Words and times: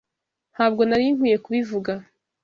Ntabwo 0.53 0.81
nari 0.85 1.05
nkwiye 1.15 1.37
kubivuga 1.45 1.91